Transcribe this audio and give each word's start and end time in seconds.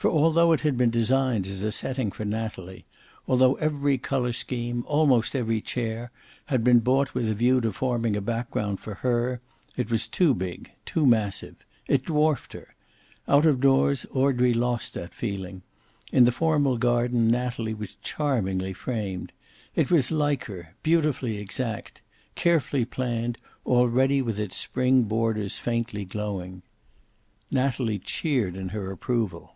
For, 0.00 0.08
although 0.12 0.52
it 0.52 0.60
had 0.60 0.76
been 0.76 0.90
designed 0.90 1.44
as 1.48 1.64
a 1.64 1.72
setting 1.72 2.12
for 2.12 2.24
Natalie, 2.24 2.84
although 3.26 3.54
every 3.56 3.98
color 3.98 4.32
scheme, 4.32 4.84
almost 4.86 5.34
every 5.34 5.60
chair, 5.60 6.12
had 6.46 6.62
been 6.62 6.78
bought 6.78 7.14
with 7.14 7.28
a 7.28 7.34
view 7.34 7.60
to 7.62 7.72
forming 7.72 8.14
a 8.14 8.20
background 8.20 8.78
for 8.78 8.94
her, 9.02 9.40
it 9.76 9.90
was 9.90 10.06
too 10.06 10.34
big, 10.34 10.70
too 10.86 11.04
massive. 11.04 11.56
It 11.88 12.04
dwarfed 12.04 12.52
her. 12.52 12.76
Out 13.26 13.44
of 13.44 13.60
doors, 13.60 14.06
Audrey 14.12 14.54
lost 14.54 14.94
that 14.94 15.12
feeling. 15.12 15.62
In 16.12 16.22
the 16.26 16.30
formal 16.30 16.76
garden 16.78 17.26
Natalie 17.26 17.74
was 17.74 17.96
charmingly 17.96 18.72
framed. 18.74 19.32
It 19.74 19.90
was 19.90 20.12
like 20.12 20.44
her, 20.44 20.76
beautifully 20.84 21.38
exact, 21.38 22.02
carefully 22.36 22.84
planned, 22.84 23.36
already 23.66 24.22
with 24.22 24.38
its 24.38 24.54
spring 24.56 25.02
borders 25.02 25.58
faintly 25.58 26.04
glowing. 26.04 26.62
Natalie 27.50 27.98
cheered 27.98 28.56
in 28.56 28.68
her 28.68 28.92
approval. 28.92 29.54